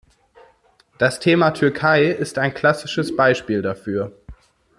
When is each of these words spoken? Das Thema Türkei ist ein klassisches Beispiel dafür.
Das 0.97 1.19
Thema 1.19 1.51
Türkei 1.51 2.05
ist 2.05 2.39
ein 2.39 2.55
klassisches 2.55 3.15
Beispiel 3.15 3.61
dafür. 3.61 4.11